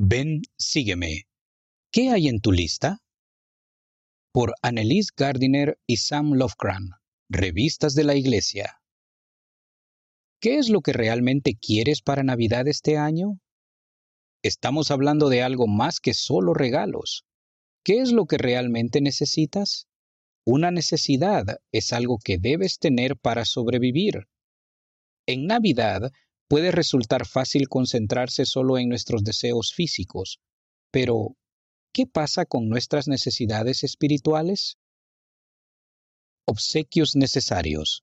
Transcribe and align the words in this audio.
Ven, 0.00 0.42
sígueme. 0.56 1.24
¿Qué 1.90 2.10
hay 2.10 2.28
en 2.28 2.40
tu 2.40 2.52
lista? 2.52 3.02
Por 4.32 4.54
Annelise 4.62 5.10
Gardiner 5.16 5.76
y 5.88 5.96
Sam 5.96 6.34
Lovecran, 6.34 6.90
Revistas 7.28 7.96
de 7.96 8.04
la 8.04 8.14
Iglesia. 8.14 8.80
¿Qué 10.40 10.58
es 10.58 10.68
lo 10.68 10.82
que 10.82 10.92
realmente 10.92 11.58
quieres 11.60 12.00
para 12.00 12.22
Navidad 12.22 12.68
este 12.68 12.96
año? 12.96 13.40
Estamos 14.44 14.92
hablando 14.92 15.28
de 15.28 15.42
algo 15.42 15.66
más 15.66 15.98
que 15.98 16.14
solo 16.14 16.54
regalos. 16.54 17.24
¿Qué 17.82 17.98
es 17.98 18.12
lo 18.12 18.26
que 18.26 18.38
realmente 18.38 19.00
necesitas? 19.00 19.88
Una 20.46 20.70
necesidad 20.70 21.58
es 21.72 21.92
algo 21.92 22.18
que 22.22 22.38
debes 22.38 22.78
tener 22.78 23.16
para 23.16 23.44
sobrevivir. 23.44 24.28
En 25.26 25.46
Navidad 25.46 26.12
puede 26.48 26.70
resultar 26.70 27.26
fácil 27.26 27.68
concentrarse 27.68 28.46
solo 28.46 28.78
en 28.78 28.88
nuestros 28.88 29.22
deseos 29.22 29.72
físicos, 29.74 30.40
pero 30.90 31.36
¿qué 31.92 32.06
pasa 32.06 32.46
con 32.46 32.68
nuestras 32.68 33.06
necesidades 33.06 33.84
espirituales? 33.84 34.78
Obsequios 36.46 37.14
necesarios. 37.14 38.02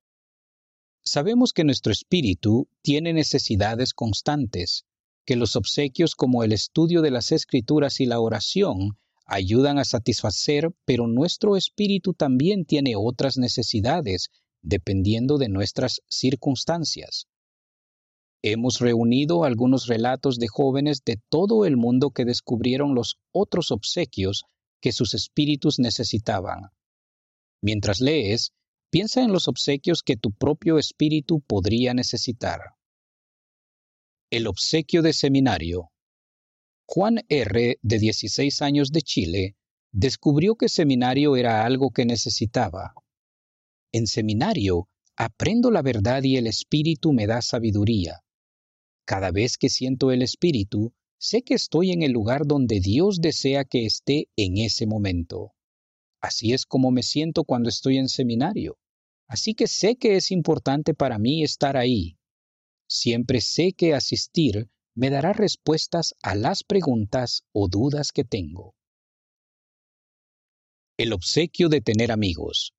Sabemos 1.04 1.54
que 1.54 1.64
nuestro 1.64 1.92
espíritu 1.92 2.68
tiene 2.82 3.14
necesidades 3.14 3.94
constantes, 3.94 4.86
que 5.26 5.36
los 5.36 5.55
obsequios 5.55 6.16
como 6.16 6.44
el 6.44 6.52
estudio 6.52 7.02
de 7.02 7.12
las 7.12 7.32
escrituras 7.32 8.00
y 8.00 8.05
la 8.05 8.20
oración 8.20 8.98
ayudan 9.26 9.80
a 9.80 9.86
satisfacer, 9.86 10.72
pero 10.86 11.08
nuestro 11.08 11.58
espíritu 11.58 12.14
también 12.14 12.66
tiene 12.66 12.94
otras 12.96 13.38
necesidades 13.38 14.30
dependiendo 14.62 15.38
de 15.38 15.50
nuestras 15.50 16.02
circunstancias. 16.08 17.27
Hemos 18.42 18.80
reunido 18.80 19.44
algunos 19.44 19.88
relatos 19.88 20.38
de 20.38 20.48
jóvenes 20.48 21.02
de 21.06 21.20
todo 21.30 21.66
el 21.66 21.78
mundo 21.78 22.12
que 22.12 22.26
descubrieron 22.26 22.94
los 22.94 23.18
otros 23.32 23.72
obsequios 23.72 24.44
que 24.82 24.92
sus 24.92 25.14
espíritus 25.14 25.80
necesitaban. 25.80 26.70
Mientras 27.62 28.02
lees, 28.02 28.54
Piensa 28.96 29.22
en 29.22 29.34
los 29.34 29.50
obsequios 29.50 30.04
que 30.04 30.16
tu 30.16 30.32
propio 30.32 30.77
espíritu 30.77 31.42
podría 31.42 31.94
necesitar. 31.94 32.62
El 34.32 34.48
obsequio 34.48 35.02
de 35.02 35.12
seminario. 35.12 35.92
Juan 36.88 37.26
R., 37.27 37.77
de 37.82 37.99
16 37.99 38.62
años 38.62 38.94
de 38.94 39.02
Chile, 39.02 39.58
descubrió 39.92 40.55
que 40.55 40.70
seminario 40.70 41.36
era 41.36 41.66
algo 41.66 41.92
que 41.92 42.05
necesitaba. 42.05 42.94
En 43.92 44.08
seminario 44.08 44.88
aprendo 45.18 45.72
la 45.72 45.82
verdad 45.82 46.24
y 46.24 46.38
el 46.38 46.48
espíritu 46.48 47.12
me 47.12 47.27
da 47.27 47.42
sabiduría. 47.42 48.24
Cada 49.06 49.32
vez 49.32 49.58
que 49.58 49.70
siento 49.70 50.12
el 50.12 50.24
espíritu, 50.24 50.94
sé 51.18 51.44
que 51.44 51.54
estoy 51.54 51.92
en 51.92 52.02
el 52.02 52.12
lugar 52.12 52.46
donde 52.46 52.80
Dios 52.80 53.22
desea 53.22 53.64
que 53.64 53.86
esté 53.86 54.30
en 54.36 54.58
ese 54.58 54.88
momento. 54.88 55.54
Así 56.22 56.54
es 56.54 56.66
como 56.66 56.90
me 56.90 57.04
siento 57.04 57.44
cuando 57.44 57.70
estoy 57.70 57.98
en 57.98 58.10
seminario. 58.10 58.80
Así 59.28 59.54
que 59.54 59.68
sé 59.68 59.96
que 59.96 60.16
es 60.16 60.32
importante 60.32 60.96
para 60.96 61.20
mí 61.20 61.44
estar 61.44 61.78
ahí. 61.78 62.18
Siempre 62.88 63.42
sé 63.42 63.74
que 63.74 63.94
asistir 63.94 64.70
me 64.96 65.09
dará 65.09 65.34
respuestas 65.34 66.16
a 66.24 66.36
las 66.36 66.64
preguntas 66.64 67.44
o 67.52 67.68
dudas 67.68 68.12
que 68.12 68.24
tengo. 68.24 68.76
El 70.98 71.14
obsequio 71.14 71.70
de 71.70 71.81
tener 71.81 72.12
amigos. 72.12 72.74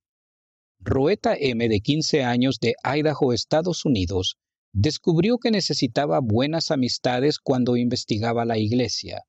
Roeta 0.79 1.35
M, 1.35 1.69
de 1.69 1.79
15 1.79 2.23
años 2.23 2.59
de 2.59 2.75
Idaho, 2.83 3.33
Estados 3.33 3.85
Unidos, 3.85 4.37
descubrió 4.79 5.39
que 5.39 5.49
necesitaba 5.49 6.19
buenas 6.19 6.69
amistades 6.69 7.39
cuando 7.39 7.77
investigaba 7.77 8.45
la 8.45 8.59
iglesia. 8.59 9.23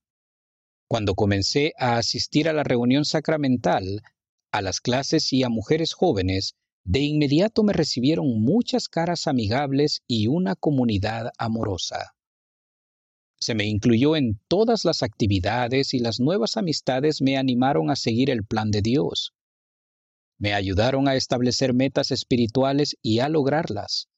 Cuando 0.86 1.14
comencé 1.14 1.72
a 1.78 1.96
asistir 1.96 2.50
a 2.50 2.52
la 2.52 2.64
reunión 2.64 3.06
sacramental, 3.06 4.02
a 4.52 4.60
las 4.60 4.82
clases 4.82 5.32
y 5.32 5.44
a 5.44 5.48
mujeres 5.48 5.94
jóvenes, 5.94 6.54
de 6.84 7.00
inmediato 7.00 7.62
me 7.62 7.72
recibieron 7.72 8.42
muchas 8.42 8.88
caras 8.88 9.26
amigables 9.26 10.02
y 10.06 10.26
una 10.26 10.54
comunidad 10.54 11.30
amorosa. 11.38 12.14
Se 13.40 13.54
me 13.54 13.64
incluyó 13.64 14.16
en 14.16 14.38
todas 14.48 14.84
las 14.84 15.02
actividades 15.02 15.94
y 15.94 15.98
las 15.98 16.20
nuevas 16.20 16.58
amistades 16.58 17.22
me 17.22 17.38
animaron 17.38 17.90
a 17.90 17.96
seguir 17.96 18.28
el 18.28 18.44
plan 18.44 18.70
de 18.70 18.82
Dios. 18.82 19.32
Me 20.36 20.52
ayudaron 20.52 21.08
a 21.08 21.14
establecer 21.14 21.72
metas 21.72 22.10
espirituales 22.10 22.98
y 23.00 23.20
a 23.20 23.30
lograrlas. 23.30 24.10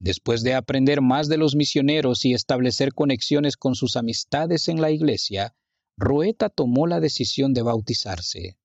Después 0.00 0.42
de 0.42 0.54
aprender 0.54 1.00
más 1.00 1.28
de 1.28 1.38
los 1.38 1.56
misioneros 1.56 2.24
y 2.24 2.32
establecer 2.32 2.94
conexiones 2.94 3.56
con 3.56 3.74
sus 3.74 3.96
amistades 3.96 4.68
en 4.68 4.80
la 4.80 4.90
iglesia, 4.90 5.54
Roeta 5.96 6.48
tomó 6.48 6.86
la 6.86 7.00
decisión 7.00 7.52
de 7.52 7.62
bautizarse. 7.62 8.58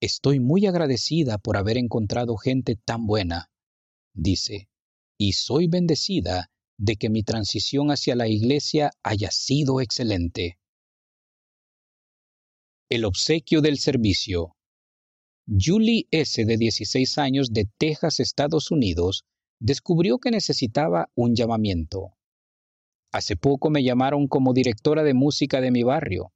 Estoy 0.00 0.40
muy 0.40 0.66
agradecida 0.66 1.38
por 1.38 1.56
haber 1.56 1.76
encontrado 1.76 2.36
gente 2.36 2.74
tan 2.74 3.06
buena, 3.06 3.52
dice, 4.14 4.68
y 5.18 5.34
soy 5.34 5.68
bendecida 5.68 6.50
de 6.78 6.96
que 6.96 7.10
mi 7.10 7.22
transición 7.22 7.90
hacia 7.90 8.16
la 8.16 8.26
iglesia 8.26 8.90
haya 9.02 9.30
sido 9.30 9.80
excelente. 9.80 10.58
El 12.88 13.04
obsequio 13.04 13.60
del 13.60 13.78
servicio. 13.78 14.56
Julie 15.46 16.08
S., 16.10 16.44
de 16.44 16.56
16 16.56 17.18
años, 17.18 17.52
de 17.52 17.68
Texas, 17.78 18.18
Estados 18.18 18.70
Unidos, 18.70 19.24
descubrió 19.60 20.18
que 20.18 20.30
necesitaba 20.30 21.10
un 21.14 21.36
llamamiento. 21.36 22.14
Hace 23.12 23.36
poco 23.36 23.70
me 23.70 23.84
llamaron 23.84 24.26
como 24.26 24.52
directora 24.52 25.02
de 25.04 25.14
música 25.14 25.60
de 25.60 25.70
mi 25.70 25.82
barrio 25.82 26.32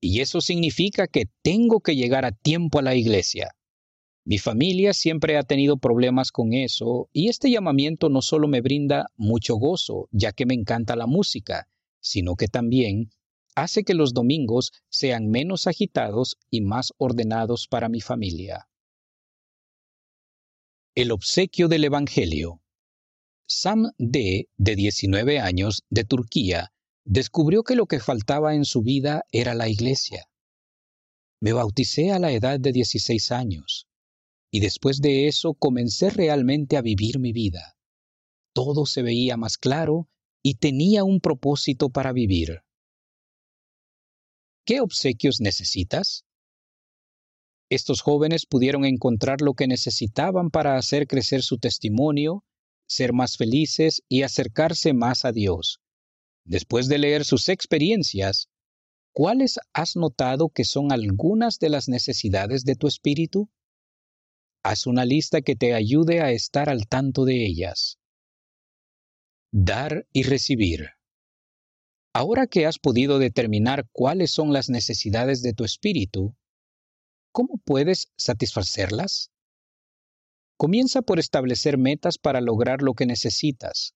y 0.00 0.20
eso 0.20 0.40
significa 0.40 1.06
que 1.06 1.24
tengo 1.42 1.80
que 1.80 1.96
llegar 1.96 2.24
a 2.24 2.32
tiempo 2.32 2.78
a 2.78 2.82
la 2.82 2.94
iglesia. 2.94 3.54
Mi 4.24 4.38
familia 4.38 4.92
siempre 4.92 5.36
ha 5.38 5.42
tenido 5.42 5.78
problemas 5.78 6.30
con 6.32 6.52
eso 6.52 7.08
y 7.12 7.28
este 7.28 7.50
llamamiento 7.50 8.08
no 8.08 8.22
solo 8.22 8.46
me 8.46 8.60
brinda 8.60 9.06
mucho 9.16 9.56
gozo, 9.56 10.08
ya 10.12 10.32
que 10.32 10.46
me 10.46 10.54
encanta 10.54 10.96
la 10.96 11.06
música, 11.06 11.68
sino 12.00 12.36
que 12.36 12.46
también 12.46 13.10
hace 13.54 13.82
que 13.82 13.94
los 13.94 14.12
domingos 14.14 14.72
sean 14.88 15.28
menos 15.28 15.66
agitados 15.66 16.36
y 16.50 16.60
más 16.60 16.92
ordenados 16.98 17.66
para 17.68 17.88
mi 17.88 18.00
familia. 18.00 18.67
El 20.98 21.12
obsequio 21.12 21.68
del 21.68 21.84
Evangelio. 21.84 22.60
Sam 23.46 23.92
D., 23.98 24.48
de 24.56 24.74
19 24.74 25.38
años, 25.38 25.84
de 25.90 26.02
Turquía, 26.02 26.72
descubrió 27.04 27.62
que 27.62 27.76
lo 27.76 27.86
que 27.86 28.00
faltaba 28.00 28.56
en 28.56 28.64
su 28.64 28.82
vida 28.82 29.22
era 29.30 29.54
la 29.54 29.68
iglesia. 29.68 30.28
Me 31.40 31.52
bauticé 31.52 32.10
a 32.10 32.18
la 32.18 32.32
edad 32.32 32.58
de 32.58 32.72
16 32.72 33.30
años 33.30 33.86
y 34.50 34.58
después 34.58 35.00
de 35.00 35.28
eso 35.28 35.54
comencé 35.54 36.10
realmente 36.10 36.76
a 36.76 36.82
vivir 36.82 37.20
mi 37.20 37.32
vida. 37.32 37.76
Todo 38.52 38.84
se 38.84 39.02
veía 39.02 39.36
más 39.36 39.56
claro 39.56 40.08
y 40.42 40.54
tenía 40.54 41.04
un 41.04 41.20
propósito 41.20 41.90
para 41.90 42.12
vivir. 42.12 42.62
¿Qué 44.64 44.80
obsequios 44.80 45.40
necesitas? 45.40 46.24
Estos 47.70 48.00
jóvenes 48.00 48.46
pudieron 48.46 48.84
encontrar 48.84 49.40
lo 49.40 49.54
que 49.54 49.66
necesitaban 49.66 50.50
para 50.50 50.76
hacer 50.76 51.06
crecer 51.06 51.42
su 51.42 51.58
testimonio, 51.58 52.44
ser 52.86 53.12
más 53.12 53.36
felices 53.36 54.02
y 54.08 54.22
acercarse 54.22 54.94
más 54.94 55.24
a 55.24 55.32
Dios 55.32 55.80
Después 56.48 56.88
de 56.88 56.96
leer 56.96 57.26
sus 57.26 57.50
experiencias, 57.50 58.48
¿cuáles 59.12 59.60
has 59.74 59.96
notado 59.96 60.48
que 60.48 60.64
son 60.64 60.92
algunas 60.92 61.58
de 61.58 61.68
las 61.68 61.90
necesidades 61.90 62.64
de 62.64 62.74
tu 62.74 62.86
espíritu? 62.86 63.50
Haz 64.62 64.86
una 64.86 65.04
lista 65.04 65.42
que 65.42 65.56
te 65.56 65.74
ayude 65.74 66.22
a 66.22 66.30
estar 66.30 66.70
al 66.70 66.88
tanto 66.88 67.26
de 67.26 67.44
ellas. 67.44 67.98
Dar 69.52 70.06
y 70.10 70.22
recibir. 70.22 70.88
Ahora 72.14 72.46
que 72.46 72.64
has 72.64 72.78
podido 72.78 73.18
determinar 73.18 73.86
cuáles 73.92 74.30
son 74.30 74.54
las 74.54 74.70
necesidades 74.70 75.42
de 75.42 75.52
tu 75.52 75.64
espíritu, 75.64 76.34
¿cómo 77.38 77.60
puedes 77.64 78.10
satisfacerlas? 78.16 79.30
Comienza 80.56 81.02
por 81.02 81.20
establecer 81.20 81.78
metas 81.78 82.18
para 82.18 82.40
lograr 82.40 82.82
lo 82.82 82.94
que 82.94 83.06
necesitas. 83.06 83.94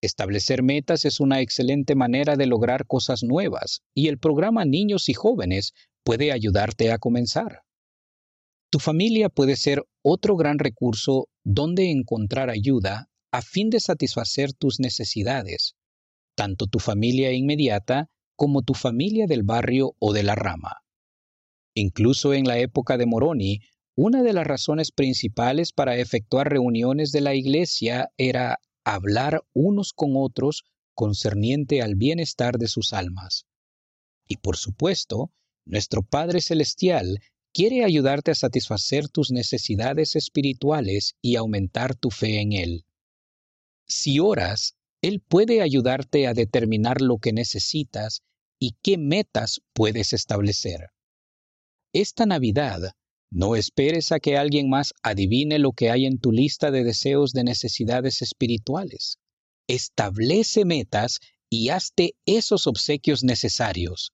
Establecer 0.00 0.64
metas 0.64 1.04
es 1.04 1.20
una 1.20 1.40
excelente 1.40 1.94
manera 1.94 2.34
de 2.34 2.46
lograr 2.46 2.88
cosas 2.88 3.22
nuevas 3.22 3.82
y 3.94 4.08
el 4.08 4.18
programa 4.18 4.64
Niños 4.64 5.08
y 5.08 5.14
Jóvenes 5.14 5.72
puede 6.02 6.32
ayudarte 6.32 6.90
a 6.90 6.98
comenzar. 6.98 7.60
Tu 8.70 8.80
familia 8.80 9.28
puede 9.28 9.54
ser 9.54 9.84
otro 10.02 10.34
gran 10.34 10.58
recurso 10.58 11.28
donde 11.44 11.92
encontrar 11.92 12.50
ayuda 12.50 13.08
a 13.30 13.40
fin 13.40 13.70
de 13.70 13.78
satisfacer 13.78 14.52
tus 14.52 14.80
necesidades, 14.80 15.76
tanto 16.34 16.66
tu 16.66 16.80
familia 16.80 17.30
inmediata 17.30 18.10
como 18.34 18.62
tu 18.62 18.74
familia 18.74 19.28
del 19.28 19.44
barrio 19.44 19.94
o 20.00 20.12
de 20.12 20.24
la 20.24 20.34
rama. 20.34 20.83
Incluso 21.74 22.34
en 22.34 22.44
la 22.44 22.58
época 22.58 22.96
de 22.96 23.06
Moroni, 23.06 23.60
una 23.96 24.22
de 24.22 24.32
las 24.32 24.46
razones 24.46 24.92
principales 24.92 25.72
para 25.72 25.96
efectuar 25.96 26.48
reuniones 26.48 27.10
de 27.12 27.20
la 27.20 27.34
iglesia 27.34 28.10
era 28.16 28.60
hablar 28.84 29.44
unos 29.52 29.92
con 29.92 30.12
otros 30.14 30.64
concerniente 30.94 31.82
al 31.82 31.96
bienestar 31.96 32.58
de 32.58 32.68
sus 32.68 32.92
almas. 32.92 33.46
Y 34.28 34.36
por 34.36 34.56
supuesto, 34.56 35.32
nuestro 35.64 36.02
Padre 36.02 36.40
Celestial 36.40 37.18
quiere 37.52 37.84
ayudarte 37.84 38.30
a 38.30 38.34
satisfacer 38.34 39.08
tus 39.08 39.30
necesidades 39.30 40.16
espirituales 40.16 41.14
y 41.20 41.36
aumentar 41.36 41.94
tu 41.94 42.10
fe 42.10 42.40
en 42.40 42.52
Él. 42.52 42.84
Si 43.86 44.18
oras, 44.18 44.76
Él 45.02 45.20
puede 45.20 45.60
ayudarte 45.60 46.26
a 46.26 46.34
determinar 46.34 47.00
lo 47.00 47.18
que 47.18 47.32
necesitas 47.32 48.22
y 48.58 48.76
qué 48.82 48.96
metas 48.96 49.60
puedes 49.72 50.12
establecer. 50.12 50.93
Esta 51.94 52.26
Navidad, 52.26 52.96
no 53.30 53.54
esperes 53.54 54.10
a 54.10 54.18
que 54.18 54.36
alguien 54.36 54.68
más 54.68 54.94
adivine 55.04 55.60
lo 55.60 55.70
que 55.70 55.92
hay 55.92 56.06
en 56.06 56.18
tu 56.18 56.32
lista 56.32 56.72
de 56.72 56.82
deseos 56.82 57.32
de 57.32 57.44
necesidades 57.44 58.20
espirituales. 58.20 59.20
Establece 59.68 60.64
metas 60.64 61.20
y 61.48 61.68
hazte 61.68 62.16
esos 62.26 62.66
obsequios 62.66 63.22
necesarios. 63.22 64.12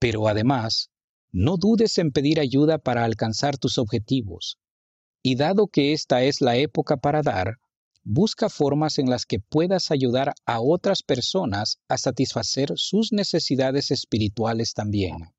Pero 0.00 0.26
además, 0.26 0.90
no 1.30 1.56
dudes 1.56 1.98
en 1.98 2.10
pedir 2.10 2.40
ayuda 2.40 2.78
para 2.78 3.04
alcanzar 3.04 3.58
tus 3.58 3.78
objetivos. 3.78 4.58
Y 5.22 5.36
dado 5.36 5.68
que 5.68 5.92
esta 5.92 6.24
es 6.24 6.40
la 6.40 6.56
época 6.56 6.96
para 6.96 7.22
dar, 7.22 7.58
busca 8.02 8.48
formas 8.48 8.98
en 8.98 9.08
las 9.08 9.24
que 9.24 9.38
puedas 9.38 9.92
ayudar 9.92 10.34
a 10.46 10.60
otras 10.60 11.04
personas 11.04 11.78
a 11.86 11.96
satisfacer 11.96 12.72
sus 12.74 13.12
necesidades 13.12 13.92
espirituales 13.92 14.74
también. 14.74 15.32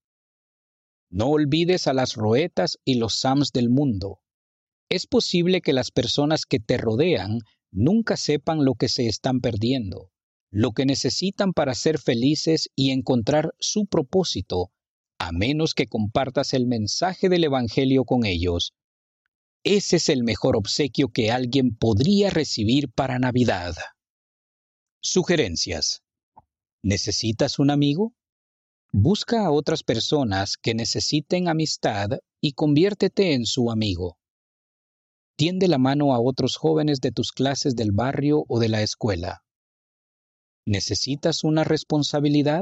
No 1.13 1.27
olvides 1.27 1.85
a 1.85 1.93
las 1.93 2.15
roetas 2.15 2.79
y 2.83 2.95
los 2.95 3.19
sams 3.19 3.51
del 3.51 3.69
mundo. 3.69 4.23
Es 4.89 5.05
posible 5.05 5.61
que 5.61 5.71
las 5.71 5.91
personas 5.91 6.47
que 6.47 6.59
te 6.59 6.79
rodean 6.79 7.41
nunca 7.71 8.17
sepan 8.17 8.65
lo 8.65 8.73
que 8.73 8.89
se 8.89 9.05
están 9.05 9.39
perdiendo, 9.39 10.09
lo 10.49 10.71
que 10.71 10.87
necesitan 10.87 11.53
para 11.53 11.75
ser 11.75 11.99
felices 11.99 12.71
y 12.75 12.89
encontrar 12.89 13.53
su 13.59 13.85
propósito, 13.85 14.71
a 15.19 15.31
menos 15.31 15.75
que 15.75 15.85
compartas 15.85 16.55
el 16.55 16.65
mensaje 16.65 17.29
del 17.29 17.43
Evangelio 17.43 18.05
con 18.05 18.25
ellos. 18.25 18.73
Ese 19.63 19.97
es 19.97 20.09
el 20.09 20.23
mejor 20.23 20.57
obsequio 20.57 21.09
que 21.09 21.29
alguien 21.29 21.75
podría 21.75 22.31
recibir 22.31 22.89
para 22.91 23.19
Navidad. 23.19 23.75
Sugerencias. 24.99 26.01
¿Necesitas 26.81 27.59
un 27.59 27.69
amigo? 27.69 28.15
Busca 28.95 29.43
a 29.43 29.51
otras 29.51 29.81
personas 29.81 30.55
que 30.55 30.75
necesiten 30.75 31.47
amistad 31.47 32.19
y 32.39 32.53
conviértete 32.53 33.33
en 33.33 33.47
su 33.47 33.71
amigo. 33.71 34.19
Tiende 35.35 35.67
la 35.67 35.79
mano 35.79 36.13
a 36.13 36.19
otros 36.21 36.57
jóvenes 36.57 37.01
de 37.01 37.11
tus 37.11 37.31
clases 37.31 37.75
del 37.75 37.91
barrio 37.91 38.45
o 38.47 38.59
de 38.59 38.69
la 38.69 38.83
escuela. 38.83 39.43
¿Necesitas 40.67 41.43
una 41.43 41.63
responsabilidad? 41.63 42.61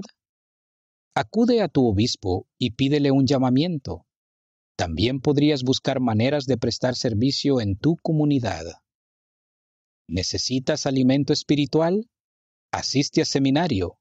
Acude 1.15 1.61
a 1.61 1.67
tu 1.67 1.85
obispo 1.85 2.47
y 2.57 2.71
pídele 2.71 3.11
un 3.11 3.27
llamamiento. 3.27 4.05
También 4.77 5.19
podrías 5.19 5.63
buscar 5.63 5.99
maneras 5.99 6.45
de 6.45 6.57
prestar 6.57 6.95
servicio 6.95 7.59
en 7.59 7.77
tu 7.77 7.97
comunidad. 8.01 8.63
¿Necesitas 10.07 10.85
alimento 10.85 11.33
espiritual? 11.33 12.09
Asiste 12.71 13.21
a 13.21 13.25
seminario. 13.25 13.99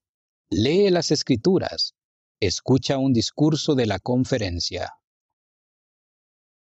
Lee 0.48 0.90
las 0.90 1.10
escrituras 1.10 1.96
Escucha 2.42 2.96
un 2.96 3.12
discurso 3.12 3.74
de 3.74 3.84
la 3.84 3.98
conferencia. 3.98 4.94